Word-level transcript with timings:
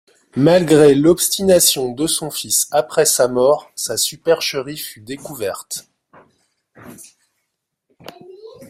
Malgré 0.35 0.95
l'obstination 0.95 1.91
de 1.91 2.07
son 2.07 2.31
fils 2.31 2.67
après 2.71 3.05
sa 3.05 3.27
mort, 3.27 3.69
sa 3.75 3.97
supercherie 3.97 4.75
fut 4.79 5.01
découverte. 5.01 5.89